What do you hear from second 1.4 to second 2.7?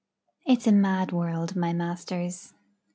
my masters.